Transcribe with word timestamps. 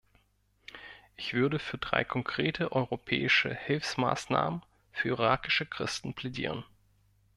Ich 1.15 1.35
würde 1.35 1.59
für 1.59 1.77
drei 1.77 2.03
konkrete 2.03 2.71
europäische 2.71 3.53
Hilfsmaßnahmen 3.53 4.63
für 4.91 5.09
irakische 5.09 5.67
Christen 5.67 6.15
plädieren. 6.15 6.63